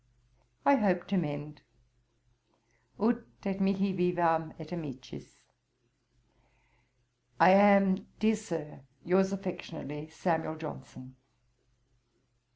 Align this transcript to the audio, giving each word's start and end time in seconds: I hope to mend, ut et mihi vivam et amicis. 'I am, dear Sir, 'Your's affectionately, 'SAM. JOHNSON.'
I 0.65 0.77
hope 0.77 1.05
to 1.09 1.17
mend, 1.17 1.61
ut 2.99 3.23
et 3.45 3.59
mihi 3.61 3.93
vivam 3.93 4.51
et 4.57 4.73
amicis. 4.73 5.43
'I 7.39 7.49
am, 7.51 8.07
dear 8.19 8.35
Sir, 8.35 8.79
'Your's 9.05 9.31
affectionately, 9.31 10.07
'SAM. 10.09 10.57
JOHNSON.' 10.57 11.15